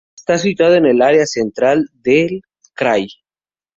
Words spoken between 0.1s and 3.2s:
Está situado en el área central del krai.